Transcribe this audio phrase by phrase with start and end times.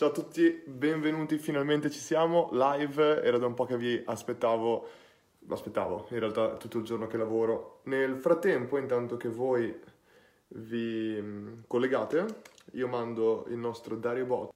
[0.00, 4.86] Ciao a tutti, benvenuti, finalmente ci siamo, live, era da un po' che vi aspettavo,
[5.48, 7.80] aspettavo in realtà tutto il giorno che lavoro.
[7.86, 9.76] Nel frattempo, intanto che voi
[10.50, 12.26] vi mm, collegate,
[12.74, 14.52] io mando il nostro Dario Bot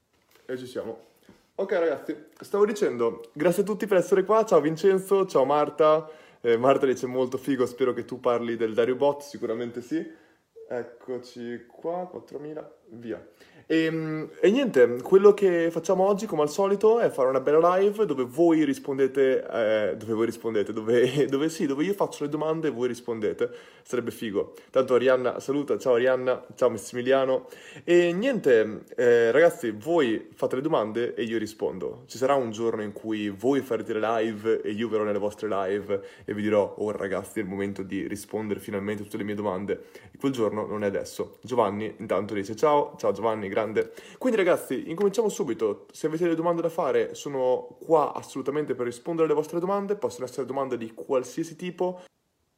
[0.46, 1.06] e ci siamo.
[1.56, 6.08] Ok ragazzi, stavo dicendo, grazie a tutti per essere qua, ciao Vincenzo, ciao Marta,
[6.40, 10.20] eh, Marta dice molto figo, spero che tu parli del Dario Bot, sicuramente sì.
[10.68, 13.26] Eccoci qua, 4000, via.
[13.72, 17.76] E, ehm, e, niente, quello che facciamo oggi, come al solito, è fare una bella
[17.78, 22.28] live dove voi rispondete, eh, dove voi rispondete, dove, dove, sì, dove io faccio le
[22.28, 23.50] domande e voi rispondete.
[23.82, 24.52] Sarebbe figo.
[24.70, 27.48] Tanto Arianna saluta, ciao Arianna, ciao Massimiliano.
[27.84, 32.04] E niente, eh, ragazzi, voi fate le domande e io rispondo.
[32.06, 35.48] Ci sarà un giorno in cui voi farete le live e io verrò nelle vostre
[35.48, 39.24] live e vi dirò, oh ragazzi, è il momento di rispondere finalmente a tutte le
[39.24, 39.84] mie domande.
[40.12, 41.38] E quel giorno non è adesso.
[41.40, 43.92] Giovanni intanto dice ciao, ciao Giovanni, grande.
[44.18, 45.86] Quindi ragazzi, incominciamo subito.
[45.92, 49.94] Se avete delle domande da fare, sono qua assolutamente per rispondere alle vostre domande.
[49.94, 52.02] Possono essere domande di qualsiasi tipo.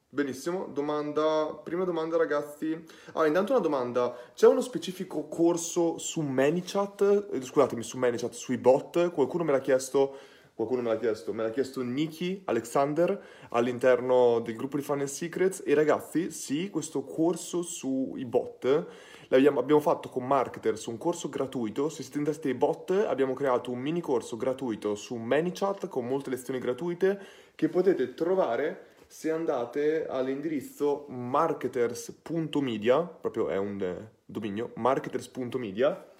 [0.07, 2.81] Benissimo, domanda, prima domanda ragazzi.
[3.13, 8.57] Ah, intanto una domanda, c'è uno specifico corso su ManyChat, eh, scusatemi, su ManyChat, sui
[8.57, 9.11] bot?
[9.11, 10.15] Qualcuno me l'ha chiesto,
[10.53, 15.63] qualcuno me l'ha chiesto, me l'ha chiesto Nikki Alexander all'interno del gruppo di Funnel Secrets
[15.65, 18.87] e ragazzi, sì, questo corso sui bot
[19.29, 24.01] abbiamo fatto con Marketers un corso gratuito, siete interessati ai bot abbiamo creato un mini
[24.01, 27.19] corso gratuito su ManyChat con molte lezioni gratuite
[27.55, 36.11] che potete trovare se andate all'indirizzo marketers.media, proprio è un eh, dominio, marketers.media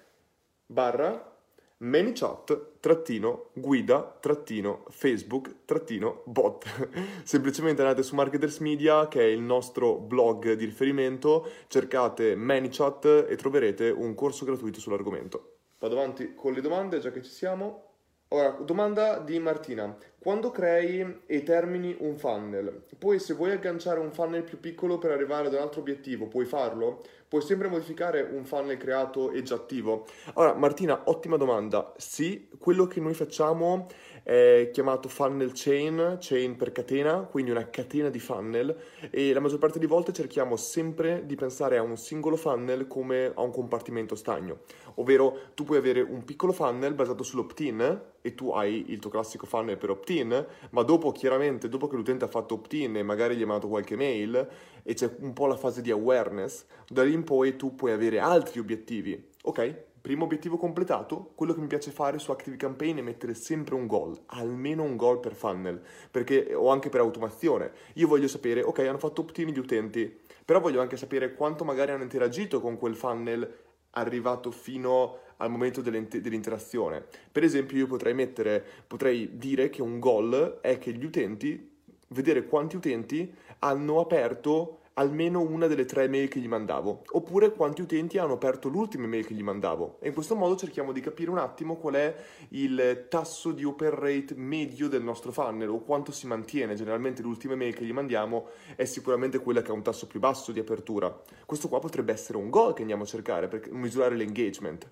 [0.68, 1.34] barra
[1.78, 6.66] ManyChat trattino guida trattino Facebook trattino bot.
[7.26, 13.36] Semplicemente andate su Marketers Media che è il nostro blog di riferimento, cercate ManyChat e
[13.38, 15.54] troverete un corso gratuito sull'argomento.
[15.80, 17.86] Vado avanti con le domande già che ci siamo.
[18.28, 19.98] Ora, domanda di Martina.
[20.20, 25.10] Quando crei e termini un funnel, poi se vuoi agganciare un funnel più piccolo per
[25.10, 27.02] arrivare ad un altro obiettivo, puoi farlo?
[27.36, 30.06] Puoi sempre modificare un funnel creato e già attivo?
[30.36, 31.92] Allora, Martina, ottima domanda.
[31.98, 33.88] Sì, quello che noi facciamo
[34.26, 38.76] è chiamato funnel chain, chain per catena, quindi una catena di funnel
[39.12, 43.32] e la maggior parte delle volte cerchiamo sempre di pensare a un singolo funnel come
[43.32, 44.62] a un compartimento stagno,
[44.96, 49.46] ovvero tu puoi avere un piccolo funnel basato sull'opt-in e tu hai il tuo classico
[49.46, 53.42] funnel per opt-in, ma dopo chiaramente, dopo che l'utente ha fatto opt-in e magari gli
[53.42, 54.48] hai mandato qualche mail
[54.82, 58.18] e c'è un po' la fase di awareness, da lì in poi tu puoi avere
[58.18, 59.84] altri obiettivi, ok?
[60.06, 63.88] Primo obiettivo completato, quello che mi piace fare su Active Campaign è mettere sempre un
[63.88, 67.72] goal, almeno un goal per funnel, perché, o anche per automazione.
[67.94, 70.16] Io voglio sapere, ok, hanno fatto opt-in gli utenti,
[70.46, 73.52] però voglio anche sapere quanto magari hanno interagito con quel funnel
[73.90, 77.04] arrivato fino al momento dell'interazione.
[77.32, 81.78] Per esempio, io potrei mettere, potrei dire che un goal è che gli utenti,
[82.10, 87.82] vedere quanti utenti hanno aperto almeno una delle tre mail che gli mandavo, oppure quanti
[87.82, 89.98] utenti hanno aperto l'ultima mail che gli mandavo.
[90.00, 92.16] E in questo modo cerchiamo di capire un attimo qual è
[92.50, 96.76] il tasso di open rate medio del nostro funnel o quanto si mantiene.
[96.76, 100.52] Generalmente l'ultima mail che gli mandiamo è sicuramente quella che ha un tasso più basso
[100.52, 101.14] di apertura.
[101.46, 104.88] Questo qua potrebbe essere un goal che andiamo a cercare per misurare l'engagement.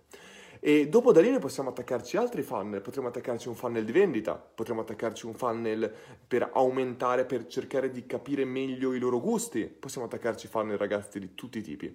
[0.66, 4.35] E dopo da lì noi possiamo attaccarci altri funnel, potremmo attaccarci un funnel di vendita,
[4.35, 5.94] potremmo attaccarci un funnel
[6.25, 11.35] per aumentare, per cercare di capire meglio i loro gusti, possiamo attaccarci funnel ragazzi di
[11.35, 11.94] tutti i tipi.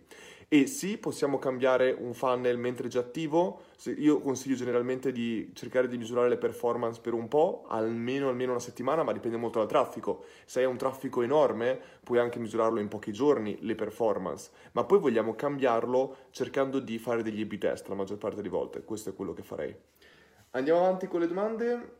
[0.51, 3.65] E sì, possiamo cambiare un funnel mentre già attivo.
[3.99, 8.61] Io consiglio generalmente di cercare di misurare le performance per un po', almeno, almeno una
[8.61, 10.25] settimana, ma dipende molto dal traffico.
[10.47, 14.51] Se hai un traffico enorme, puoi anche misurarlo in pochi giorni, le performance.
[14.73, 18.83] Ma poi vogliamo cambiarlo cercando di fare degli A-B test la maggior parte delle volte.
[18.85, 19.77] Questo è quello che farei.
[20.53, 21.98] Andiamo avanti con le domande.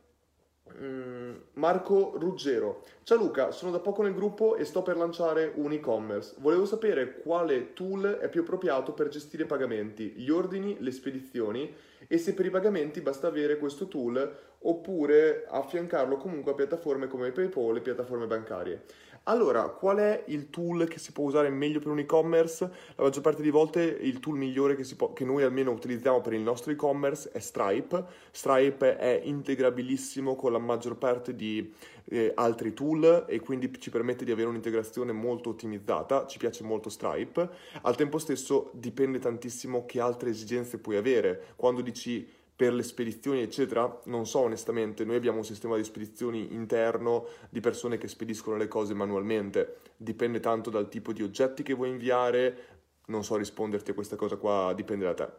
[0.77, 2.83] Mm, Marco Ruggero.
[3.03, 6.35] Ciao Luca, sono da poco nel gruppo e sto per lanciare un e-commerce.
[6.39, 11.73] Volevo sapere quale tool è più appropriato per gestire i pagamenti, gli ordini, le spedizioni
[12.07, 17.31] e se per i pagamenti basta avere questo tool oppure affiancarlo comunque a piattaforme come
[17.31, 18.83] PayPal e piattaforme bancarie.
[19.23, 22.69] Allora, qual è il tool che si può usare meglio per un e-commerce?
[22.95, 26.33] La maggior parte di volte il tool migliore che, può, che noi almeno utilizziamo per
[26.33, 28.03] il nostro e-commerce è Stripe.
[28.31, 31.71] Stripe è integrabilissimo con la maggior parte di
[32.05, 36.25] eh, altri tool e quindi ci permette di avere un'integrazione molto ottimizzata.
[36.25, 37.49] Ci piace molto Stripe.
[37.81, 41.53] Al tempo stesso dipende tantissimo che altre esigenze puoi avere.
[41.55, 42.27] Quando dici
[42.59, 47.61] per le spedizioni, eccetera, non so onestamente, noi abbiamo un sistema di spedizioni interno di
[47.61, 52.57] persone che spediscono le cose manualmente, dipende tanto dal tipo di oggetti che vuoi inviare,
[53.05, 55.29] non so risponderti a questa cosa qua, dipende da te.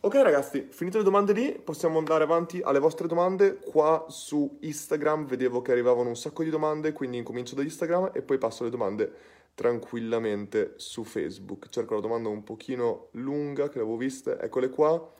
[0.00, 3.58] Ok ragazzi, finite le domande lì, possiamo andare avanti alle vostre domande.
[3.58, 8.22] Qua su Instagram vedevo che arrivavano un sacco di domande, quindi incomincio da Instagram e
[8.22, 9.12] poi passo alle domande
[9.54, 11.68] tranquillamente su Facebook.
[11.68, 15.12] Cerco la domanda un pochino lunga che l'avevo vista, eccole qua.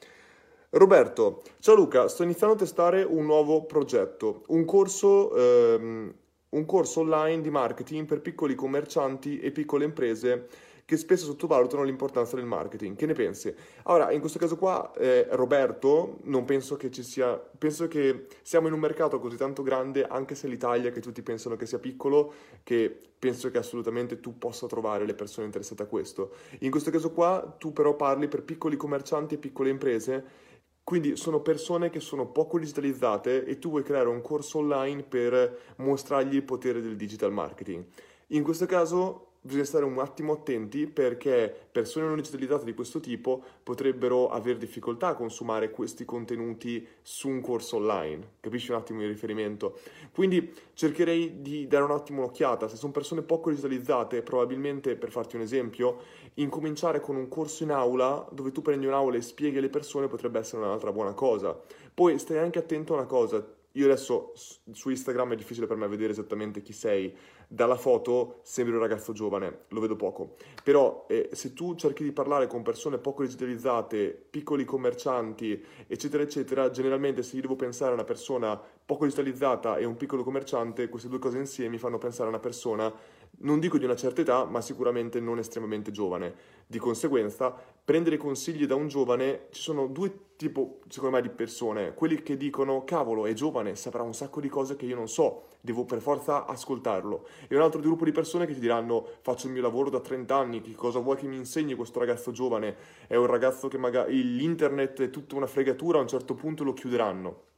[0.73, 6.15] Roberto, ciao Luca, sto iniziando a testare un nuovo progetto, un corso, ehm,
[6.51, 10.47] un corso online di marketing per piccoli commercianti e piccole imprese
[10.85, 12.95] che spesso sottovalutano l'importanza del marketing.
[12.95, 13.53] Che ne pensi?
[13.85, 18.69] Allora, in questo caso qua, eh, Roberto, non penso che ci sia, penso che siamo
[18.69, 22.33] in un mercato così tanto grande, anche se l'Italia, che tutti pensano che sia piccolo,
[22.63, 26.33] che penso che assolutamente tu possa trovare le persone interessate a questo.
[26.61, 30.49] In questo caso qua, tu però parli per piccoli commercianti e piccole imprese
[30.91, 35.75] quindi sono persone che sono poco digitalizzate e tu vuoi creare un corso online per
[35.77, 37.85] mostrargli il potere del digital marketing.
[38.31, 43.43] In questo caso bisogna stare un attimo attenti perché persone non digitalizzate di questo tipo
[43.63, 48.33] potrebbero avere difficoltà a consumare questi contenuti su un corso online.
[48.41, 49.79] Capisci un attimo il riferimento?
[50.13, 52.69] Quindi cercherei di dare un attimo un'occhiata.
[52.69, 56.01] Se sono persone poco digitalizzate, probabilmente, per farti un esempio,
[56.35, 60.39] incominciare con un corso in aula dove tu prendi un'aula e spieghi alle persone potrebbe
[60.39, 61.59] essere un'altra buona cosa.
[61.95, 63.59] Poi stai anche attento a una cosa.
[63.73, 67.15] Io adesso su Instagram è difficile per me vedere esattamente chi sei,
[67.47, 70.35] dalla foto sembri un ragazzo giovane, lo vedo poco.
[70.63, 76.71] Però eh, se tu cerchi di parlare con persone poco digitalizzate, piccoli commercianti, eccetera, eccetera,
[76.71, 81.09] generalmente se io devo pensare a una persona poco digitalizzata e un piccolo commerciante, queste
[81.09, 82.93] due cose insieme mi fanno pensare a una persona
[83.43, 86.35] non dico di una certa età, ma sicuramente non estremamente giovane.
[86.67, 87.55] Di conseguenza,
[87.85, 91.95] prendere consigli da un giovane, ci sono due tipi, secondo me, di persone.
[91.95, 95.45] Quelli che dicono, cavolo, è giovane, saprà un sacco di cose che io non so,
[95.61, 97.27] devo per forza ascoltarlo.
[97.49, 100.37] E un altro gruppo di persone che ti diranno, faccio il mio lavoro da 30
[100.37, 102.77] anni, che cosa vuoi che mi insegni questo ragazzo giovane?
[103.07, 106.73] È un ragazzo che magari l'internet è tutta una fregatura, a un certo punto lo
[106.73, 107.49] chiuderanno.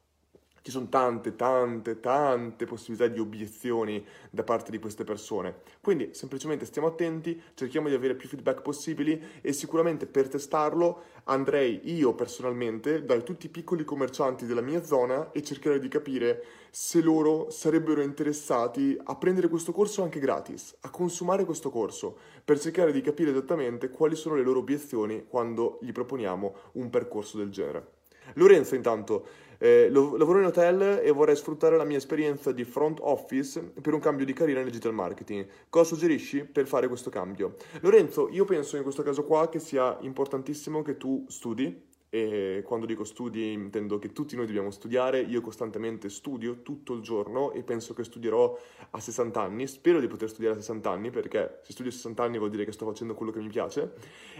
[0.62, 5.56] Ci sono tante, tante, tante possibilità di obiezioni da parte di queste persone.
[5.80, 11.80] Quindi semplicemente stiamo attenti, cerchiamo di avere più feedback possibili e sicuramente per testarlo andrei
[11.92, 17.02] io personalmente da tutti i piccoli commercianti della mia zona e cercherei di capire se
[17.02, 22.92] loro sarebbero interessati a prendere questo corso anche gratis, a consumare questo corso, per cercare
[22.92, 28.00] di capire esattamente quali sono le loro obiezioni quando gli proponiamo un percorso del genere.
[28.34, 29.26] Lorenzo intanto
[29.62, 34.00] eh, lavoro in hotel e vorrei sfruttare la mia esperienza di front office per un
[34.00, 35.46] cambio di carriera nel digital marketing.
[35.68, 37.54] Cosa suggerisci per fare questo cambio?
[37.82, 42.84] Lorenzo, io penso in questo caso qua che sia importantissimo che tu studi e quando
[42.84, 47.62] dico studi intendo che tutti noi dobbiamo studiare, io costantemente studio tutto il giorno e
[47.62, 48.54] penso che studierò
[48.90, 52.22] a 60 anni, spero di poter studiare a 60 anni perché se studio a 60
[52.22, 53.94] anni vuol dire che sto facendo quello che mi piace.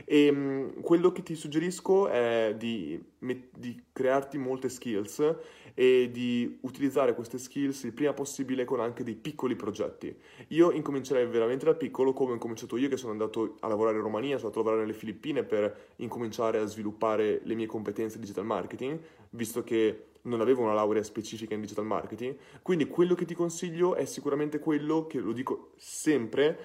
[0.04, 5.34] E um, quello che ti suggerisco è di, di crearti molte skills
[5.75, 10.14] e di utilizzare queste skills il prima possibile con anche dei piccoli progetti.
[10.48, 14.02] Io incomincerei veramente da piccolo come ho incominciato io che sono andato a lavorare in
[14.02, 18.23] Romania, sono andato a lavorare nelle Filippine per incominciare a sviluppare le mie competenze di
[18.23, 18.99] digital marketing,
[19.31, 22.37] visto che non avevo una laurea specifica in digital marketing.
[22.62, 26.59] Quindi quello che ti consiglio è sicuramente quello che lo dico sempre,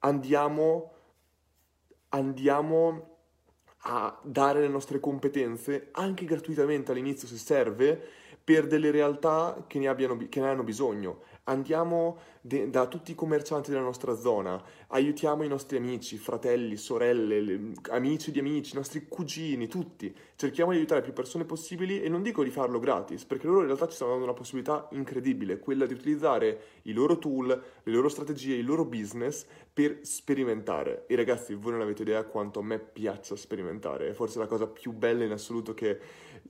[0.00, 0.94] andiamo
[2.14, 3.10] andiamo
[3.86, 8.00] a dare le nostre competenze anche gratuitamente all'inizio se serve
[8.42, 11.22] per delle realtà che ne, abbiano, che ne hanno bisogno.
[11.46, 17.42] Andiamo de, da tutti i commercianti della nostra zona, aiutiamo i nostri amici, fratelli, sorelle,
[17.42, 20.14] le, amici di amici, i nostri cugini, tutti.
[20.36, 23.66] Cerchiamo di aiutare più persone possibili e non dico di farlo gratis, perché loro in
[23.66, 28.08] realtà ci stanno dando una possibilità incredibile, quella di utilizzare i loro tool, le loro
[28.08, 31.04] strategie, il loro business per sperimentare.
[31.06, 34.66] E ragazzi, voi non avete idea quanto a me piaccia sperimentare, è forse la cosa
[34.66, 36.00] più bella in assoluto che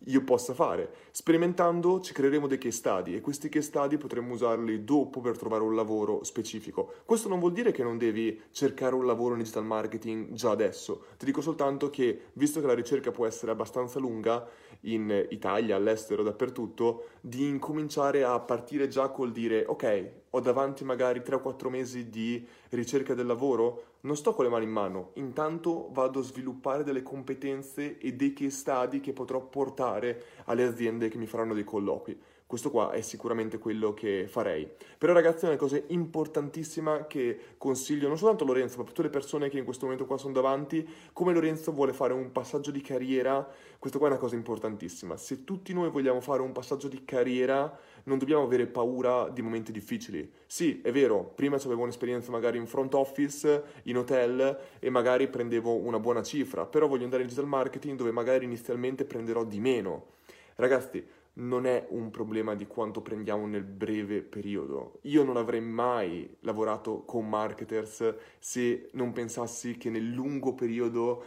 [0.07, 0.91] io possa fare.
[1.11, 5.63] Sperimentando ci creeremo dei case study e questi case study potremmo usarli dopo per trovare
[5.63, 6.93] un lavoro specifico.
[7.05, 11.05] Questo non vuol dire che non devi cercare un lavoro in digital marketing già adesso.
[11.17, 14.47] Ti dico soltanto che, visto che la ricerca può essere abbastanza lunga,
[14.87, 21.23] in Italia, all'estero, dappertutto, di incominciare a partire già col dire ok, ho davanti magari
[21.23, 25.11] 3 o 4 mesi di ricerca del lavoro, non sto con le mani in mano,
[25.15, 31.09] intanto vado a sviluppare delle competenze e dei case study che potrò portare alle aziende
[31.09, 32.19] che mi faranno dei colloqui.
[32.47, 34.69] Questo qua è sicuramente quello che farei.
[34.99, 39.03] Però ragazzi è una cosa importantissima che consiglio non soltanto a Lorenzo, ma a tutte
[39.03, 42.71] le persone che in questo momento qua sono davanti, come Lorenzo vuole fare un passaggio
[42.71, 43.49] di carriera,
[43.79, 45.17] questa qua è una cosa importantissima.
[45.17, 49.73] Se tutti noi vogliamo fare un passaggio di carriera, non dobbiamo avere paura di momenti
[49.73, 50.31] difficili.
[50.47, 55.75] Sì, è vero, prima avevo un'esperienza magari in front office, in hotel e magari prendevo
[55.75, 60.13] una buona cifra, però voglio andare in digital marketing dove magari inizialmente prenderò di meno.
[60.57, 64.99] Ragazzi, non è un problema di quanto prendiamo nel breve periodo.
[65.03, 71.25] Io non avrei mai lavorato con marketers se non pensassi che nel lungo periodo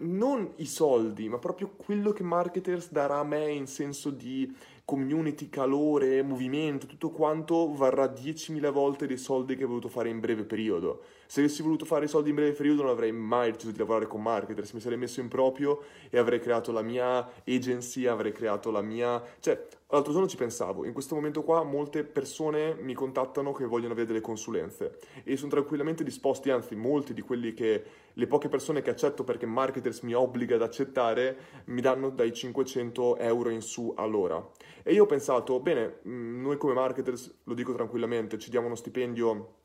[0.00, 5.48] non i soldi, ma proprio quello che marketers darà a me in senso di community,
[5.48, 10.44] calore, movimento, tutto quanto varrà 10.000 volte dei soldi che ho voluto fare in breve
[10.44, 11.02] periodo.
[11.30, 14.06] Se avessi voluto fare i soldi in breve periodo non avrei mai deciso di lavorare
[14.06, 18.70] con marketers, mi sarei messo in proprio e avrei creato la mia agency, avrei creato
[18.70, 19.22] la mia...
[19.38, 23.92] Cioè, l'altro giorno ci pensavo, in questo momento qua molte persone mi contattano che vogliono
[23.92, 28.80] avere delle consulenze e sono tranquillamente disposti, anzi molti di quelli che, le poche persone
[28.80, 33.92] che accetto perché marketers mi obbliga ad accettare, mi danno dai 500 euro in su
[33.94, 34.42] all'ora.
[34.82, 38.76] E io ho pensato, bene, mm, noi come marketers, lo dico tranquillamente, ci diamo uno
[38.76, 39.56] stipendio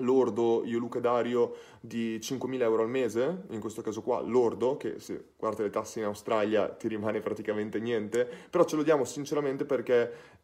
[0.00, 4.98] lordo, io Luca Dario, di 5.000 euro al mese, in questo caso qua lordo, che
[4.98, 9.64] se guardi le tasse in Australia ti rimane praticamente niente, però ce lo diamo sinceramente
[9.64, 10.38] perché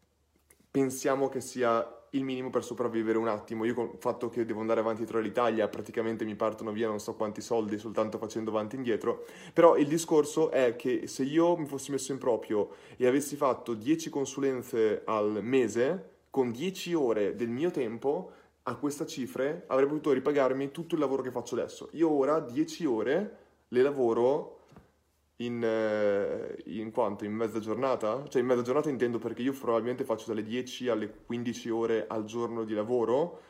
[0.71, 3.65] pensiamo che sia il minimo per sopravvivere un attimo.
[3.65, 6.99] Io con il fatto che devo andare avanti dietro l'Italia, praticamente mi partono via non
[6.99, 11.57] so quanti soldi soltanto facendo avanti e indietro, però il discorso è che se io
[11.57, 17.35] mi fossi messo in proprio e avessi fatto 10 consulenze al mese, con 10 ore
[17.35, 18.31] del mio tempo,
[18.67, 21.89] a questa cifre avrei potuto ripagarmi tutto il lavoro che faccio adesso.
[21.93, 23.37] Io ora 10 ore
[23.69, 24.59] le lavoro
[25.37, 27.23] in, eh, in, quanto?
[27.23, 28.27] In mezza giornata?
[28.27, 32.25] Cioè in mezza giornata intendo perché io probabilmente faccio dalle 10 alle 15 ore al
[32.25, 33.41] giorno di lavoro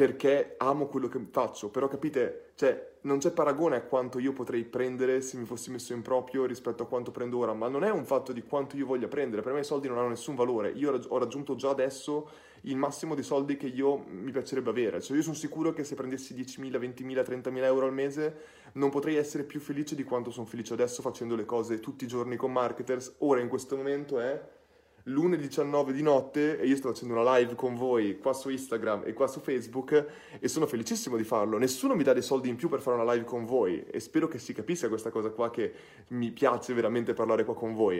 [0.00, 4.64] perché amo quello che faccio, però capite, cioè non c'è paragone a quanto io potrei
[4.64, 7.90] prendere se mi fossi messo in proprio rispetto a quanto prendo ora, ma non è
[7.90, 10.70] un fatto di quanto io voglia prendere, per me i soldi non hanno nessun valore,
[10.70, 12.30] io ho raggiunto già adesso
[12.62, 15.02] il massimo di soldi che io mi piacerebbe avere.
[15.02, 18.36] Cioè io sono sicuro che se prendessi 10.000, 20.000, 30.000 euro al mese
[18.72, 22.08] non potrei essere più felice di quanto sono felice adesso facendo le cose tutti i
[22.08, 23.16] giorni con marketers.
[23.18, 24.40] Ora in questo momento è
[25.12, 29.02] lunedì 19 di notte e io sto facendo una live con voi qua su Instagram
[29.04, 30.06] e qua su Facebook
[30.38, 31.58] e sono felicissimo di farlo.
[31.58, 34.28] Nessuno mi dà dei soldi in più per fare una live con voi e spero
[34.28, 35.72] che si capisca questa cosa qua che
[36.08, 37.98] mi piace veramente parlare qua con voi.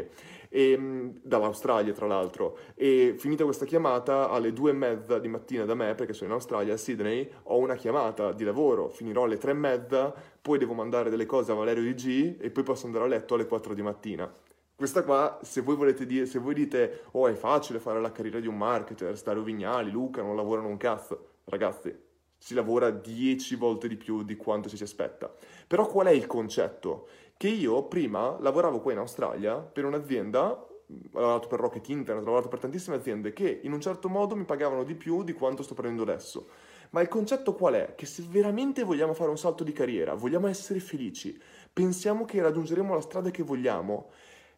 [0.48, 2.58] E, ehm, dall'Australia tra l'altro.
[2.74, 6.34] E finita questa chiamata alle due e mezza di mattina da me, perché sono in
[6.34, 10.74] Australia, a Sydney, ho una chiamata di lavoro, finirò alle tre e mezza, poi devo
[10.74, 13.74] mandare delle cose a Valerio di G e poi posso andare a letto alle 4
[13.74, 14.32] di mattina.
[14.80, 18.40] Questa qua, se voi volete dire, se voi dite, oh è facile fare la carriera
[18.40, 21.94] di un marketer, Stario Vignali, Luca, non lavorano un cazzo, ragazzi,
[22.38, 25.30] si lavora 10 volte di più di quanto ci si aspetta.
[25.66, 27.08] Però qual è il concetto?
[27.36, 32.26] Che io prima lavoravo qua in Australia per un'azienda ho lavorato per Rocket Internet, ho
[32.26, 35.62] lavorato per tantissime aziende che in un certo modo mi pagavano di più di quanto
[35.62, 36.48] sto prendendo adesso.
[36.92, 37.94] Ma il concetto qual è?
[37.94, 41.38] Che se veramente vogliamo fare un salto di carriera, vogliamo essere felici,
[41.70, 44.08] pensiamo che raggiungeremo la strada che vogliamo,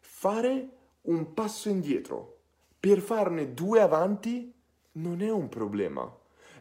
[0.05, 0.69] fare
[1.03, 2.39] un passo indietro
[2.79, 4.53] per farne due avanti
[4.93, 6.13] non è un problema.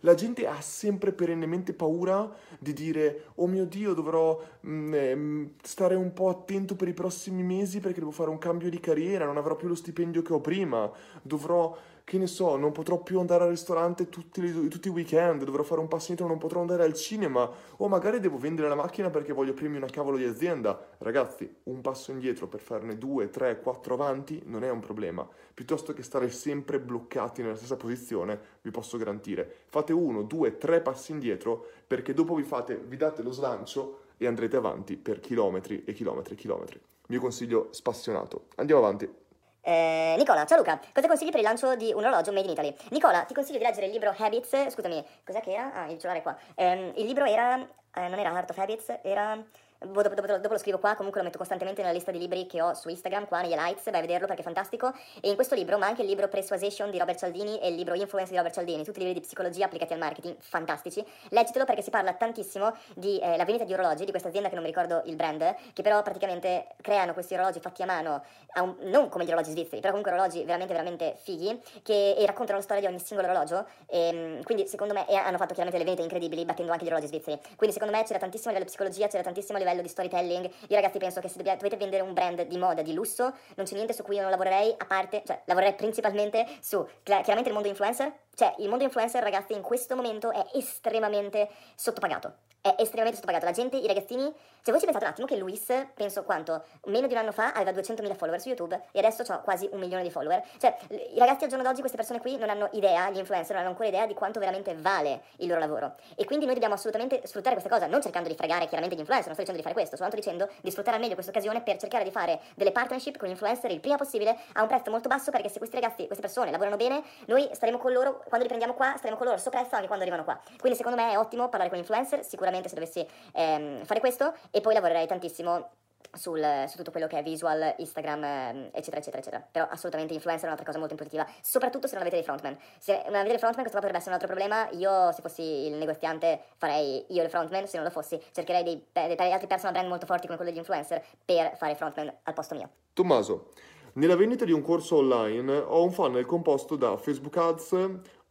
[0.04, 5.54] La gente ha sempre perennemente paura di dire oh mio Dio dovrò mh, mm, eh,
[5.62, 9.26] stare un po' attento per i prossimi mesi perché devo fare un cambio di carriera,
[9.26, 10.90] non avrò più lo stipendio che ho prima,
[11.22, 15.44] dovrò che ne so, non potrò più andare al ristorante tutti, le, tutti i weekend,
[15.44, 18.75] dovrò fare un passo indietro, non potrò andare al cinema, o magari devo vendere la
[18.75, 20.78] macchina perché voglio aprirmi una cavolo di azienda.
[20.99, 25.26] Ragazzi, un passo indietro per farne due, tre, quattro avanti non è un problema.
[25.54, 29.59] Piuttosto che stare sempre bloccati nella stessa posizione, vi posso garantire.
[29.66, 34.26] Fate uno, due, tre passi indietro perché dopo vi, fate, vi date lo slancio e
[34.26, 36.80] andrete avanti per chilometri e chilometri e chilometri.
[37.09, 38.47] Mio consiglio spassionato.
[38.56, 39.22] Andiamo avanti.
[39.64, 42.75] Eh, Nicola, ciao Luca, cosa consigli per il lancio di un orologio made in Italy?
[42.90, 45.73] Nicola, ti consiglio di leggere il libro Habits, scusami, cos'è che era?
[45.73, 46.37] Ah, il cellulare qua.
[46.57, 47.57] Eh, il libro era,
[47.95, 49.40] eh, non era Art of Habits, era
[49.86, 52.60] dopo, dopo, dopo, lo scrivo qua, comunque lo metto costantemente nella lista di libri che
[52.60, 54.92] ho su Instagram, qua negli highlights, vai a vederlo perché è fantastico.
[55.20, 57.94] E in questo libro, ma anche il libro Persuasion di Robert Cialdini e il libro
[57.94, 61.04] Influence di Robert Cialdini, tutti i libri di psicologia applicati al marketing, fantastici.
[61.28, 64.54] Leggitelo perché si parla tantissimo di eh, la vendita di orologi, di questa azienda che
[64.54, 68.22] non mi ricordo il brand, che però praticamente creano questi orologi fatti a mano,
[68.54, 72.58] a un, non come gli orologi svizzeri, però comunque orologi veramente veramente fighi, che raccontano
[72.58, 73.66] la storia di ogni singolo orologio.
[73.86, 76.88] E, ehm, quindi secondo me, e hanno fatto chiaramente le vendite incredibili battendo anche gli
[76.88, 77.40] orologi svizzeri.
[77.56, 80.45] Quindi secondo me c'era tantissimo a livello di psicologia, c'era tantissimo a livello di storytelling
[80.45, 83.75] io ragazzi penso che se dovete vendere un brand di moda, di lusso, non c'è
[83.75, 87.69] niente su cui io non lavorerei, a parte, cioè lavorerei principalmente su chiaramente il mondo
[87.69, 93.45] influencer, cioè il mondo influencer ragazzi in questo momento è estremamente sottopagato è estremamente sottopagato.
[93.45, 97.09] La gente, i ragazzini, cioè voi ci pensate un attimo che Luis, penso quanto, meno
[97.09, 100.04] di un anno fa aveva 200.000 follower su YouTube e adesso ha quasi un milione
[100.04, 100.40] di follower.
[100.59, 100.76] Cioè,
[101.12, 103.71] i ragazzi al giorno d'oggi, queste persone qui, non hanno idea, gli influencer non hanno
[103.71, 105.95] ancora idea di quanto veramente vale il loro lavoro.
[106.14, 109.26] E quindi noi dobbiamo assolutamente sfruttare questa cosa, non cercando di fregare chiaramente gli influencer,
[109.26, 111.62] non sto dicendo di fare questo, sto soltanto dicendo di sfruttare al meglio questa occasione
[111.62, 114.92] per cercare di fare delle partnership con gli influencer il prima possibile a un prezzo
[114.92, 118.42] molto basso perché se questi ragazzi, queste persone lavorano bene, noi staremo con loro, quando
[118.42, 120.38] li prendiamo qua, staremo con loro soppresso anche quando arrivano qua.
[120.61, 124.35] Quindi secondo me è ottimo parlare con gli influencer, sicuramente se dovessi ehm, fare questo
[124.50, 125.71] e poi lavorerei tantissimo
[126.12, 129.47] sul, su tutto quello che è visual, Instagram, ehm, eccetera, eccetera, eccetera.
[129.50, 132.56] Però assolutamente influencer è un'altra cosa molto positiva, soprattutto se non avete dei frontman.
[132.78, 134.68] Se non avete dei frontman, questo qua potrebbe essere un altro problema.
[134.73, 138.87] Io, se fossi il negoziante, farei io il frontman, se non lo fossi, cercherei dei,
[138.92, 142.35] dei, dei altri personal brand molto forti come quello degli influencer per fare frontman al
[142.35, 142.68] posto mio.
[142.92, 143.52] Tommaso,
[143.94, 147.76] nella vendita di un corso online ho un funnel composto da Facebook Ads,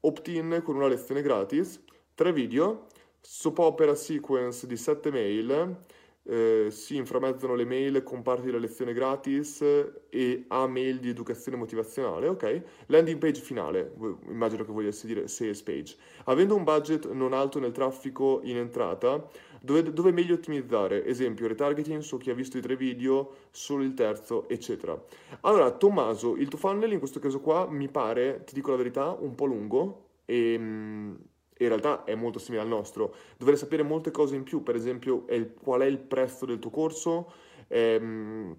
[0.01, 1.81] opt-in con una lezione gratis,
[2.15, 2.87] tre video,
[3.21, 5.77] soap opera sequence di 7 mail,
[6.23, 9.61] eh, si inframmezzano le mail con parti della lezione gratis
[10.09, 12.61] e a mail di educazione motivazionale, ok?
[12.87, 13.93] Landing page finale,
[14.27, 15.95] immagino che volessi dire sales page.
[16.25, 19.27] Avendo un budget non alto nel traffico in entrata,
[19.61, 21.05] dove, dove meglio ottimizzare?
[21.05, 24.99] Esempio, retargeting su chi ha visto i tre video, solo il terzo, eccetera.
[25.41, 29.09] Allora, Tommaso, il tuo funnel in questo caso qua mi pare, ti dico la verità,
[29.19, 31.15] un po' lungo e mm,
[31.63, 33.15] in realtà è molto simile al nostro.
[33.37, 36.69] Dovrei sapere molte cose in più, per esempio il, qual è il prezzo del tuo
[36.69, 37.31] corso.
[37.67, 38.55] Ehm,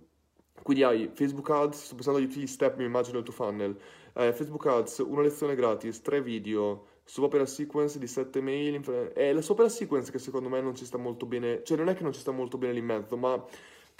[0.62, 3.76] quindi hai Facebook Ads, sto pensando agli tutti step, mi immagino il tuo funnel.
[4.14, 8.80] Eh, Facebook Ads, una lezione gratis, tre video, Opera sequence di sette mail.
[9.12, 11.94] È la Opera sequence che secondo me non ci sta molto bene, cioè non è
[11.94, 13.44] che non ci sta molto bene lì in mezzo, ma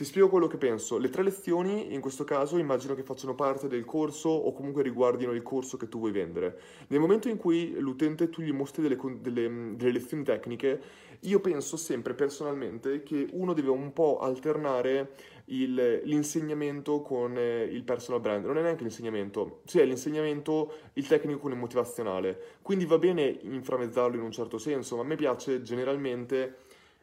[0.03, 0.99] ti spiego quello che penso.
[0.99, 5.31] Le tre lezioni, in questo caso, immagino che facciano parte del corso o comunque riguardino
[5.31, 6.59] il corso che tu vuoi vendere.
[6.89, 10.81] Nel momento in cui l'utente tu gli mostri delle, delle, delle lezioni tecniche,
[11.21, 15.13] io penso sempre personalmente che uno deve un po' alternare
[15.47, 18.45] il, l'insegnamento con eh, il personal brand.
[18.45, 22.57] Non è neanche l'insegnamento, sì, è l'insegnamento, il tecnico con il motivazionale.
[22.61, 26.57] Quindi va bene inframezzarlo in un certo senso, ma a me piace generalmente.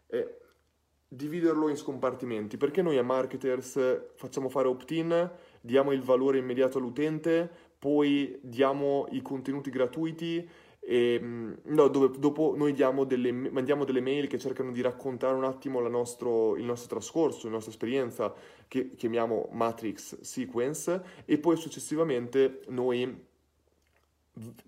[0.07, 0.38] Eh,
[1.09, 7.49] dividerlo in scompartimenti, perché noi a marketers facciamo fare opt-in, diamo il valore immediato all'utente,
[7.79, 10.47] poi diamo i contenuti gratuiti
[10.79, 12.73] e, mm, no, dove dopo noi
[13.05, 17.53] delle, mandiamo delle mail che cercano di raccontare un attimo nostro, il nostro trascorso, la
[17.53, 18.33] nostra esperienza,
[18.67, 23.27] che chiamiamo Matrix Sequence, e poi successivamente noi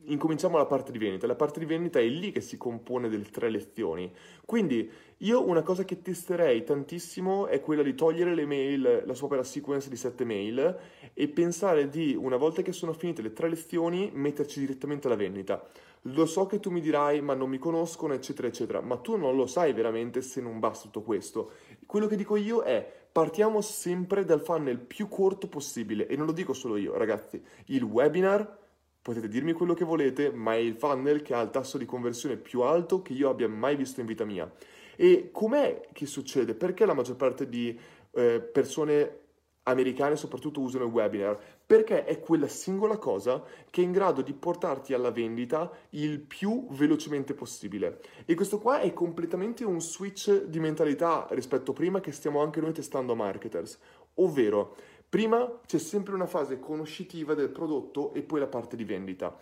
[0.05, 1.27] incominciamo la parte di vendita.
[1.27, 4.11] La parte di vendita è lì che si compone delle tre lezioni.
[4.45, 9.27] Quindi io una cosa che testerei tantissimo è quella di togliere le mail, la sua
[9.27, 10.77] opera sequence di sette mail
[11.13, 15.63] e pensare di, una volta che sono finite le tre lezioni, metterci direttamente alla vendita.
[16.05, 19.35] Lo so che tu mi dirai, ma non mi conoscono, eccetera, eccetera, ma tu non
[19.35, 21.51] lo sai veramente se non basta tutto questo.
[21.85, 26.31] Quello che dico io è, partiamo sempre dal funnel più corto possibile, e non lo
[26.31, 27.39] dico solo io, ragazzi.
[27.65, 28.60] Il webinar
[29.01, 32.37] Potete dirmi quello che volete, ma è il funnel che ha il tasso di conversione
[32.37, 34.51] più alto che io abbia mai visto in vita mia.
[34.95, 36.53] E com'è che succede?
[36.53, 37.75] Perché la maggior parte di
[38.11, 39.17] eh, persone
[39.63, 41.39] americane soprattutto usano il webinar?
[41.65, 46.67] Perché è quella singola cosa che è in grado di portarti alla vendita il più
[46.69, 48.01] velocemente possibile.
[48.25, 52.61] E questo qua è completamente un switch di mentalità rispetto a prima che stiamo anche
[52.61, 53.79] noi testando a marketers.
[54.15, 54.75] Ovvero,
[55.11, 59.37] Prima c'è sempre una fase conoscitiva del prodotto e poi la parte di vendita.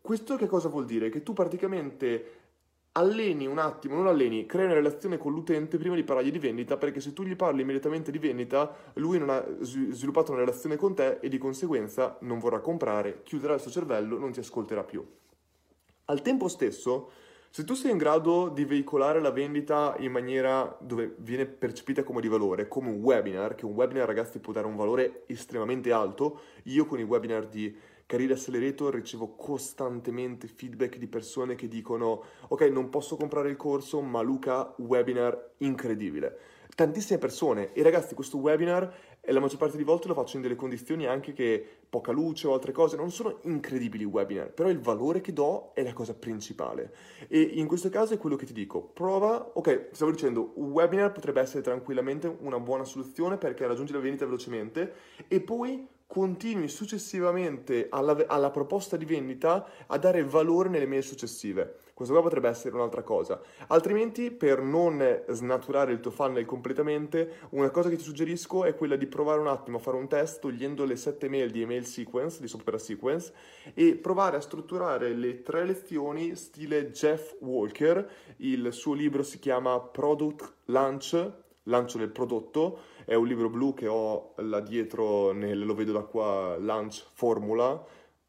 [0.00, 1.10] Questo che cosa vuol dire?
[1.10, 2.38] Che tu praticamente
[2.92, 6.78] alleni un attimo, non alleni, crei una relazione con l'utente prima di parlargli di vendita,
[6.78, 10.94] perché se tu gli parli immediatamente di vendita, lui non ha sviluppato una relazione con
[10.94, 15.06] te e di conseguenza non vorrà comprare, chiuderà il suo cervello, non ti ascolterà più.
[16.06, 17.10] Al tempo stesso,
[17.52, 22.22] se tu sei in grado di veicolare la vendita in maniera dove viene percepita come
[22.22, 26.40] di valore, come un webinar, che un webinar ragazzi può dare un valore estremamente alto,
[26.62, 32.62] io con i webinar di Career Accelerator ricevo costantemente feedback di persone che dicono ok
[32.70, 36.38] non posso comprare il corso ma Luca webinar incredibile.
[36.74, 37.74] Tantissime persone.
[37.74, 41.06] E ragazzi questo webinar e la maggior parte di volte lo faccio in delle condizioni
[41.06, 45.20] anche che poca luce o altre cose, non sono incredibili i webinar, però il valore
[45.20, 46.94] che do è la cosa principale.
[47.28, 51.12] E in questo caso è quello che ti dico, prova, ok, stavo dicendo, un webinar
[51.12, 54.94] potrebbe essere tranquillamente una buona soluzione perché raggiungi la vendita velocemente
[55.28, 61.76] e poi continui successivamente alla, alla, proposta di vendita a dare valore nelle mail successive.
[61.94, 63.40] Questo qua potrebbe essere un'altra cosa.
[63.68, 68.96] Altrimenti, per non snaturare il tuo funnel completamente, una cosa che ti suggerisco è quella
[68.96, 72.42] di provare un attimo a fare un test togliendo le sette mail di email sequence,
[72.42, 73.32] di software sequence,
[73.72, 78.06] e provare a strutturare le tre lezioni stile Jeff Walker.
[78.36, 81.30] Il suo libro si chiama Product Launch,
[81.64, 86.02] lancio del prodotto, è un libro blu che ho là dietro, nel, lo vedo da
[86.02, 87.84] qua, Launch Formula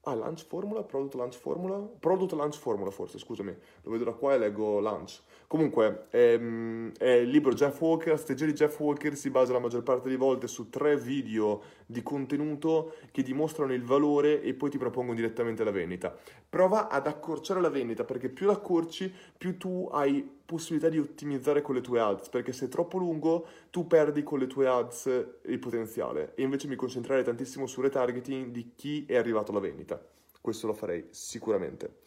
[0.05, 0.83] Ah, Launch Formula?
[0.83, 1.77] Product Launch Formula?
[1.77, 3.55] Product Launch Formula forse, scusami.
[3.83, 5.21] Lo vedo da qua e leggo Launch.
[5.53, 9.83] Comunque, ehm, è il libro Jeff Walker, strategia di Jeff Walker si basa la maggior
[9.83, 14.79] parte delle volte su tre video di contenuto che dimostrano il valore e poi ti
[14.79, 16.11] propongono direttamente la vendita.
[16.49, 21.75] Prova ad accorciare la vendita perché più l'accorci, più tu hai possibilità di ottimizzare con
[21.75, 25.05] le tue ads, perché se è troppo lungo tu perdi con le tue ads
[25.43, 30.03] il potenziale e invece mi concentrerei tantissimo sul retargeting di chi è arrivato alla vendita.
[30.41, 31.97] Questo lo farei sicuramente.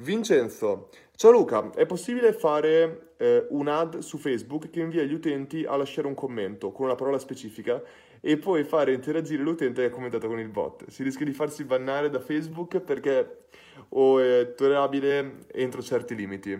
[0.00, 5.64] Vincenzo, ciao Luca, è possibile fare eh, un ad su Facebook che invia gli utenti
[5.64, 7.82] a lasciare un commento con una parola specifica
[8.20, 10.88] e poi fare interagire l'utente che ha commentato con il bot?
[10.88, 13.46] Si rischia di farsi bannare da Facebook perché
[13.90, 16.56] o è tollerabile entro certi limiti.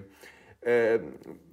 [0.58, 1.00] Eh,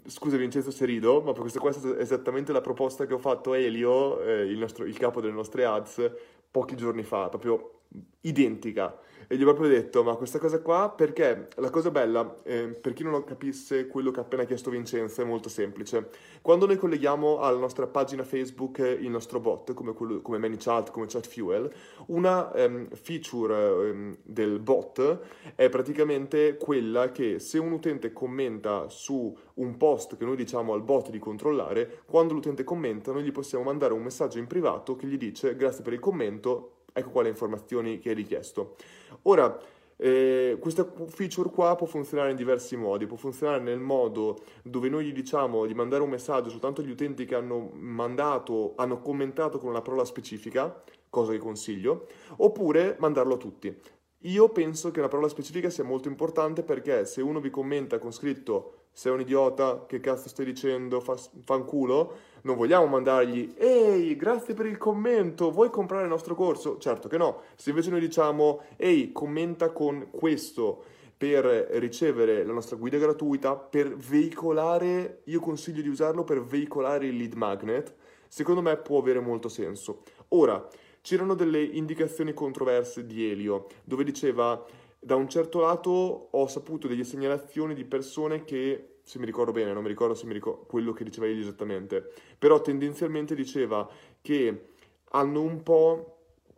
[0.07, 3.59] scusa Vincenzo se rido, ma questa qua è esattamente la proposta che ho fatto a
[3.59, 6.11] Elio, eh, il, nostro, il capo delle nostre ads,
[6.49, 7.74] pochi giorni fa, proprio
[8.21, 12.67] identica e gli ho proprio detto, ma questa cosa qua, perché la cosa bella, eh,
[12.67, 16.09] per chi non capisse quello che ha appena chiesto Vincenzo, è molto semplice.
[16.41, 21.07] Quando noi colleghiamo alla nostra pagina Facebook il nostro bot, come, quello, come ManyChat, come
[21.07, 21.71] ChatFuel,
[22.07, 25.19] una ehm, feature ehm, del bot
[25.55, 30.83] è praticamente quella che se un utente commenta su un post che noi diciamo al
[30.83, 35.07] bot di controllare, quando l'utente commenta noi gli possiamo mandare un messaggio in privato che
[35.07, 38.75] gli dice grazie per il commento, ecco qua le informazioni che hai richiesto.
[39.23, 39.59] Ora,
[39.97, 45.05] eh, questa feature qua può funzionare in diversi modi, può funzionare nel modo dove noi
[45.05, 49.69] gli diciamo di mandare un messaggio soltanto agli utenti che hanno mandato, hanno commentato con
[49.69, 53.77] una parola specifica, cosa che consiglio, oppure mandarlo a tutti.
[54.19, 58.11] Io penso che una parola specifica sia molto importante perché se uno vi commenta con
[58.11, 64.53] scritto sei un idiota, che cazzo stai dicendo, fa, fanculo, non vogliamo mandargli ehi, grazie
[64.53, 66.77] per il commento, vuoi comprare il nostro corso?
[66.77, 67.41] Certo che no.
[67.57, 70.81] Se invece noi diciamo ehi, commenta con questo
[71.17, 77.17] per ricevere la nostra guida gratuita, per veicolare, io consiglio di usarlo per veicolare il
[77.17, 77.93] lead magnet,
[78.29, 80.03] secondo me può avere molto senso.
[80.29, 80.65] Ora,
[81.01, 84.65] c'erano delle indicazioni controverse di Elio, dove diceva
[85.05, 89.71] da un certo lato ho saputo delle segnalazioni di persone che, se mi ricordo bene,
[89.71, 93.87] non mi ricordo mi ricordo quello che diceva egli esattamente, però tendenzialmente diceva
[94.19, 94.69] che
[95.11, 96.14] hanno un po'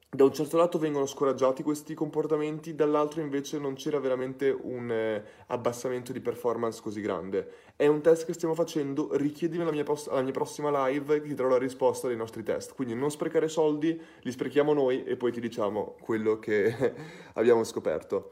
[0.09, 5.21] da un certo lato vengono scoraggiati questi comportamenti, dall'altro invece non c'era veramente un eh,
[5.47, 7.51] abbassamento di performance così grande.
[7.75, 11.27] È un test che stiamo facendo, richiedimi alla mia, post- alla mia prossima live che
[11.27, 12.73] ti darò la risposta dei nostri test.
[12.73, 16.93] Quindi non sprecare soldi, li sprechiamo noi e poi ti diciamo quello che
[17.35, 18.31] abbiamo scoperto.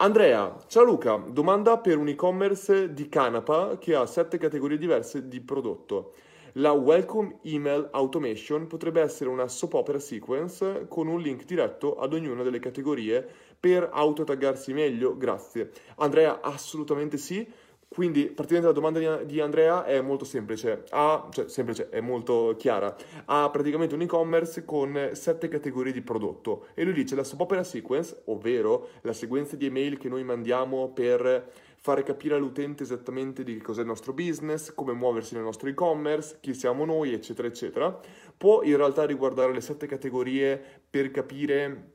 [0.00, 5.40] Andrea, ciao Luca, domanda per un e-commerce di Canapa che ha sette categorie diverse di
[5.40, 6.14] prodotto.
[6.54, 12.14] La Welcome Email Automation potrebbe essere una soap opera sequence con un link diretto ad
[12.14, 13.26] ognuna delle categorie
[13.58, 15.16] per autotaggarsi meglio.
[15.16, 15.70] Grazie.
[15.96, 17.46] Andrea, assolutamente sì.
[17.88, 22.94] Quindi, praticamente la domanda di Andrea è molto semplice, ha, cioè semplice, è molto chiara.
[23.24, 27.64] Ha praticamente un e-commerce con sette categorie di prodotto e lui dice la soap opera
[27.64, 31.50] sequence, ovvero la sequenza di email che noi mandiamo per
[31.88, 36.36] fare capire all'utente esattamente di che cos'è il nostro business, come muoversi nel nostro e-commerce,
[36.40, 37.98] chi siamo noi, eccetera, eccetera.
[38.36, 41.92] Può in realtà riguardare le sette categorie per capire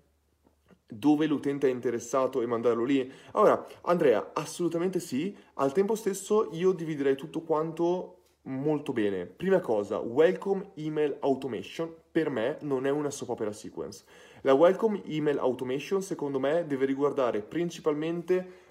[0.88, 3.08] dove l'utente è interessato e mandarlo lì.
[3.34, 5.38] Allora, Andrea, assolutamente sì.
[5.56, 9.28] Al tempo stesso io dividerei tutto quanto molto bene.
[9.28, 14.04] Prima cosa, Welcome Email Automation per me non è una soap opera sequence.
[14.42, 18.62] La Welcome Email Automation secondo me deve riguardare principalmente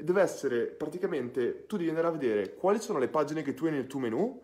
[0.00, 3.72] deve essere praticamente tu devi andare a vedere quali sono le pagine che tu hai
[3.72, 4.42] nel tuo menu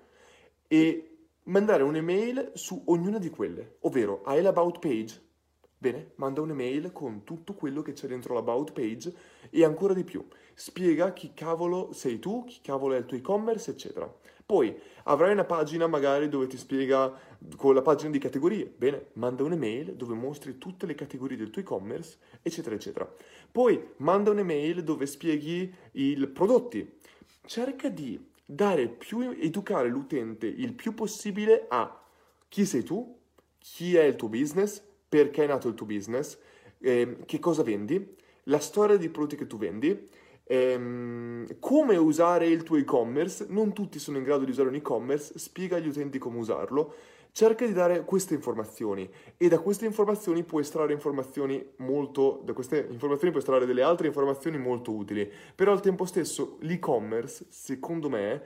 [0.67, 5.23] e mandare un'email su ognuna di quelle, ovvero hai l'About page?
[5.77, 9.15] Bene, manda un'email con tutto quello che c'è dentro l'About page
[9.51, 10.27] e ancora di più.
[10.55, 14.11] Spiega chi cavolo sei tu, chi cavolo è il tuo e-commerce, eccetera.
[14.47, 17.13] Poi avrai una pagina magari dove ti spiega
[17.57, 18.67] con la pagina di categorie.
[18.67, 23.11] Bene, manda un'email dove mostri tutte le categorie del tuo e-commerce, eccetera, eccetera.
[23.51, 27.01] Poi manda un'email dove spieghi i prodotti.
[27.47, 32.03] Cerca di dare più, educare l'utente il più possibile a
[32.49, 33.19] chi sei tu,
[33.59, 36.39] chi è il tuo business, perché è nato il tuo business,
[36.81, 40.09] eh, che cosa vendi, la storia dei prodotti che tu vendi,
[40.45, 45.39] ehm, come usare il tuo e-commerce, non tutti sono in grado di usare un e-commerce,
[45.39, 46.95] spiega agli utenti come usarlo,
[47.33, 52.87] cerca di dare queste informazioni e da queste informazioni puoi estrarre informazioni molto, da queste
[52.91, 58.43] informazioni puoi estrarre delle altre informazioni molto utili, però al tempo stesso l'e-commerce, secondo me,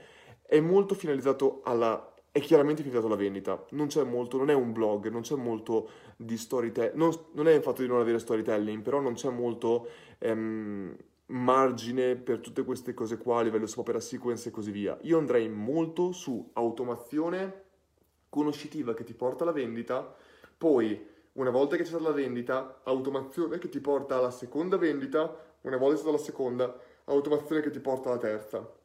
[0.47, 4.73] è molto finalizzato alla è chiaramente finalizzato alla vendita, non c'è molto, non è un
[4.73, 8.83] blog, non c'è molto di storytelling, non, non, è il fatto di non avere storytelling,
[8.83, 10.95] però non c'è molto ehm,
[11.29, 14.97] margine per tutte queste cose qua a livello opera sequence e così via.
[15.03, 17.65] Io andrei molto su automazione
[18.29, 20.15] conoscitiva che ti porta alla vendita,
[20.57, 25.23] poi una volta che c'è stata la vendita, automazione che ti porta alla seconda vendita,
[25.63, 28.77] una volta che c'è stata la seconda, automazione che ti porta alla terza.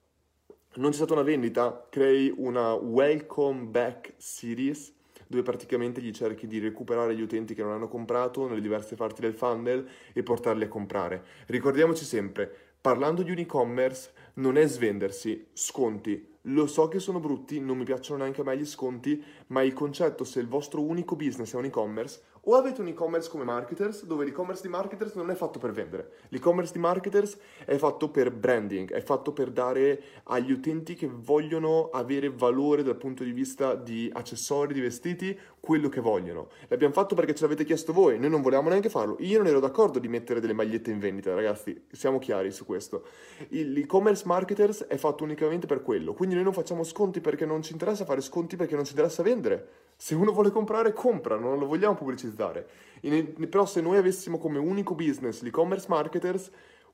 [0.75, 4.93] Non c'è stata una vendita, crei una welcome back series
[5.27, 9.21] dove praticamente gli cerchi di recuperare gli utenti che non hanno comprato nelle diverse parti
[9.21, 11.23] del funnel e portarli a comprare.
[11.47, 16.31] Ricordiamoci sempre, parlando di un e-commerce non è svendersi, sconti.
[16.47, 19.71] Lo so che sono brutti, non mi piacciono neanche a me gli sconti, ma il
[19.71, 24.05] concetto se il vostro unico business è un e-commerce, o avete un e-commerce come marketers,
[24.05, 26.11] dove l'e-commerce di marketers non è fatto per vendere.
[26.29, 31.89] L'e-commerce di marketers è fatto per branding, è fatto per dare agli utenti che vogliono
[31.89, 36.49] avere valore dal punto di vista di accessori, di vestiti, quello che vogliono.
[36.67, 39.15] L'abbiamo fatto perché ce l'avete chiesto voi, noi non volevamo neanche farlo.
[39.19, 43.05] Io non ero d'accordo di mettere delle magliette in vendita, ragazzi, siamo chiari su questo.
[43.47, 47.71] L'e-commerce marketers è fatto unicamente per quello, quindi noi non facciamo sconti perché non ci
[47.71, 49.82] interessa fare sconti perché non ci interessa vendere.
[50.03, 52.67] Se uno vuole comprare, compra, non lo vogliamo pubblicizzare.
[53.03, 56.51] In, però se noi avessimo come unico business l'e-commerce marketers,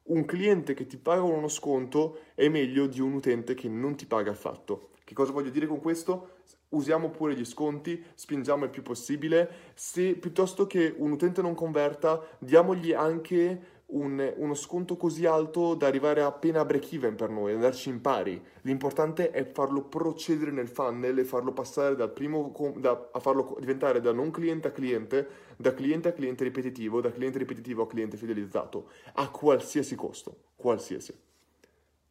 [0.10, 4.06] un cliente che ti paga uno sconto è meglio di un utente che non ti
[4.06, 4.92] paga affatto.
[5.04, 6.36] Che cosa voglio dire con questo?
[6.70, 9.72] Usiamo pure gli sconti, spingiamo il più possibile.
[9.74, 15.88] Se piuttosto che un utente non converta, diamogli anche un, uno sconto così alto da
[15.88, 18.42] arrivare appena a break even per noi, andarci in pari.
[18.62, 24.02] L'importante è farlo procedere nel funnel e farlo passare dal primo da, a farlo diventare
[24.02, 28.18] da non cliente a cliente, da cliente a cliente ripetitivo, da cliente ripetitivo a cliente
[28.18, 31.18] fidelizzato, a qualsiasi costo, qualsiasi.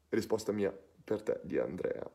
[0.08, 2.08] Risposta mia per te di Andrea.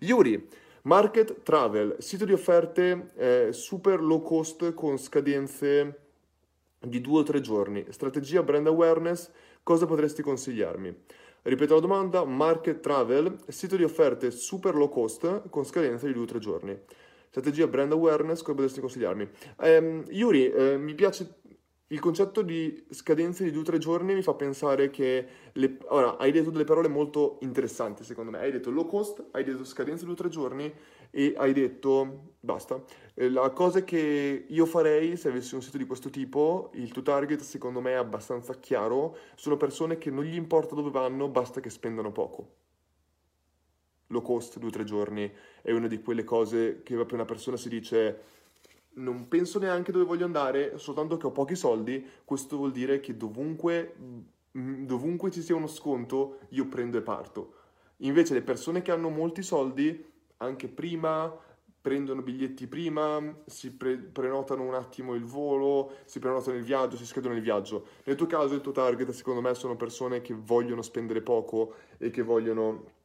[0.00, 0.48] Yuri,
[0.82, 5.99] Market Travel, sito di offerte eh, super low cost con scadenze
[6.80, 7.84] di due o tre giorni.
[7.90, 9.30] Strategia brand awareness,
[9.62, 10.96] cosa potresti consigliarmi?
[11.42, 16.24] Ripeto la domanda, Market Travel, sito di offerte super low cost con scadenza di due
[16.24, 16.78] o tre giorni.
[17.28, 19.28] Strategia brand awareness, cosa potresti consigliarmi?
[19.58, 21.38] Um, Yuri, eh, mi piace
[21.86, 25.26] il concetto di scadenze di due o tre giorni mi fa pensare che...
[25.52, 25.78] Le...
[25.86, 28.38] Ora, hai detto delle parole molto interessanti secondo me.
[28.38, 30.72] Hai detto low cost, hai detto scadenze di due o tre giorni
[31.10, 32.82] e hai detto basta.
[33.14, 37.02] Eh, la cosa che io farei se avessi un sito di questo tipo, il tuo
[37.02, 41.60] target secondo me è abbastanza chiaro, sono persone che non gli importa dove vanno, basta
[41.60, 42.54] che spendano poco.
[44.08, 45.30] Low cost, due o tre giorni,
[45.62, 48.38] è una di quelle cose che proprio una persona si dice
[48.92, 53.16] non penso neanche dove voglio andare, soltanto che ho pochi soldi, questo vuol dire che
[53.16, 53.94] dovunque,
[54.50, 57.54] dovunque ci sia uno sconto io prendo e parto.
[57.98, 60.09] Invece le persone che hanno molti soldi
[60.42, 61.34] anche prima,
[61.80, 67.06] prendono biglietti prima, si pre- prenotano un attimo il volo, si prenotano il viaggio, si
[67.06, 67.86] scheduno il viaggio.
[68.04, 72.10] Nel tuo caso il tuo target secondo me sono persone che vogliono spendere poco e
[72.10, 72.98] che vogliono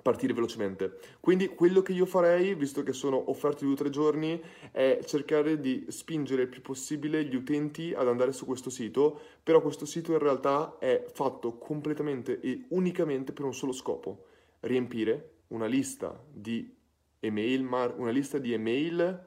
[0.00, 0.98] partire velocemente.
[1.20, 5.00] Quindi quello che io farei, visto che sono offerte di due o tre giorni, è
[5.04, 9.84] cercare di spingere il più possibile gli utenti ad andare su questo sito, però questo
[9.84, 14.24] sito in realtà è fatto completamente e unicamente per un solo scopo,
[14.60, 16.80] riempire una lista di
[17.22, 19.24] email, mar- una lista di email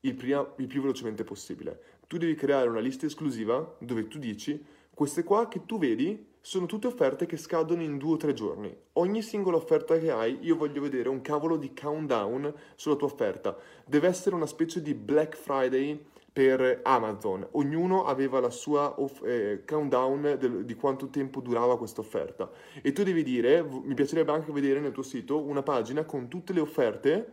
[0.00, 1.80] il, prima, il più velocemente possibile.
[2.06, 6.66] Tu devi creare una lista esclusiva dove tu dici queste qua che tu vedi sono
[6.66, 8.74] tutte offerte che scadono in due o tre giorni.
[8.94, 13.56] Ogni singola offerta che hai, io voglio vedere un cavolo di countdown sulla tua offerta.
[13.84, 16.02] Deve essere una specie di Black Friday
[16.36, 17.48] per Amazon.
[17.52, 22.50] Ognuno aveva la sua off- eh, countdown del, di quanto tempo durava questa offerta.
[22.82, 26.52] E tu devi dire, mi piacerebbe anche vedere nel tuo sito una pagina con tutte
[26.52, 27.32] le offerte,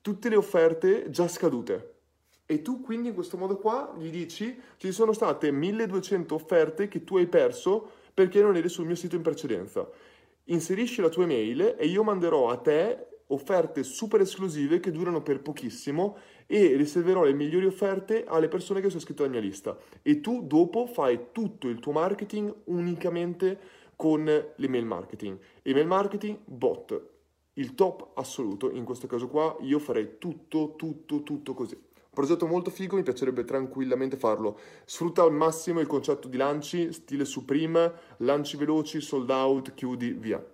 [0.00, 1.98] tutte le offerte già scadute.
[2.46, 7.04] E tu quindi in questo modo qua gli dici, ci sono state 1200 offerte che
[7.04, 9.88] tu hai perso perché non eri sul mio sito in precedenza.
[10.46, 15.40] Inserisci la tua email e io manderò a te offerte super esclusive che durano per
[15.40, 16.16] pochissimo
[16.46, 19.76] e riserverò le migliori offerte alle persone che sono iscritte alla mia lista.
[20.02, 23.58] E tu dopo fai tutto il tuo marketing unicamente
[23.96, 24.24] con
[24.56, 25.38] l'email marketing.
[25.62, 27.02] Email marketing, bot,
[27.54, 28.70] il top assoluto.
[28.70, 31.78] In questo caso qua io farei tutto, tutto, tutto così.
[32.12, 34.58] Progetto molto figo, mi piacerebbe tranquillamente farlo.
[34.84, 40.44] Sfrutta al massimo il concetto di lanci, stile Supreme, lanci veloci, sold out, chiudi, via.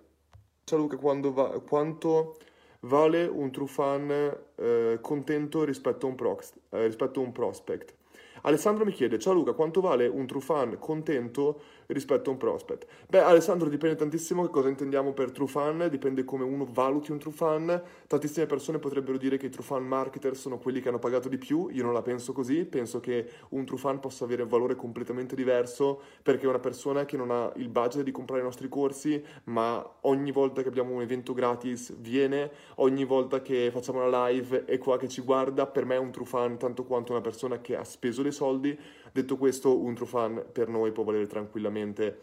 [0.63, 2.37] Ciao Luca, va, quanto
[2.81, 7.95] vale un true fan eh, contento rispetto a, un prox, eh, rispetto a un prospect?
[8.43, 12.85] Alessandro mi chiede, ciao Luca, quanto vale un true fan contento rispetto a un prospect?
[13.07, 17.19] Beh, Alessandro, dipende tantissimo che cosa intendiamo per true fan, dipende come uno valuti un
[17.19, 17.81] true fan.
[18.07, 21.37] Tantissime persone potrebbero dire che i true fan marketer sono quelli che hanno pagato di
[21.37, 24.75] più, io non la penso così, penso che un true fan possa avere un valore
[24.75, 28.69] completamente diverso perché è una persona che non ha il budget di comprare i nostri
[28.69, 34.27] corsi, ma ogni volta che abbiamo un evento gratis viene, ogni volta che facciamo una
[34.27, 37.21] live è qua che ci guarda, per me è un true fan tanto quanto una
[37.21, 38.77] persona che ha speso dei soldi.
[39.17, 42.19] Detto questo, un true fan per noi può valere tranquillamente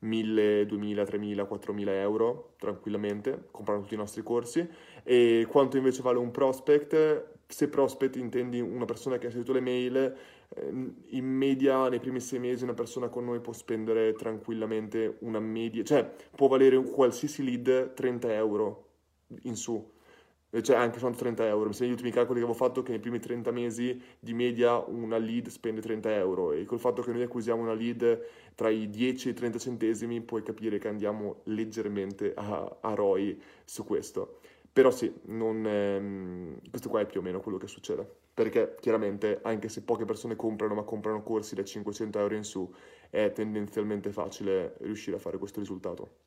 [0.00, 4.68] 1000, 2000, 3000, 4000 euro tranquillamente, comprando tutti i nostri corsi.
[5.04, 7.28] E quanto invece vale un prospect?
[7.46, 10.16] Se prospect intendi una persona che ha inserito le mail,
[10.54, 15.40] ehm, in media nei primi sei mesi una persona con noi può spendere tranquillamente una
[15.40, 18.88] media, cioè può valere qualsiasi lead 30 euro
[19.44, 19.92] in su
[20.62, 21.68] cioè anche soltanto 30 euro.
[21.68, 24.76] Mi sembra gli ultimi calcoli che avevo fatto che nei primi 30 mesi di media
[24.76, 28.88] una lead spende 30 euro e col fatto che noi acquisiamo una lead tra i
[28.88, 34.38] 10 e i 30 centesimi puoi capire che andiamo leggermente a, a ROI su questo.
[34.74, 38.22] Però sì, non, ehm, questo qua è più o meno quello che succede.
[38.34, 42.68] Perché chiaramente, anche se poche persone comprano, ma comprano corsi da 500 euro in su,
[43.08, 46.23] è tendenzialmente facile riuscire a fare questo risultato.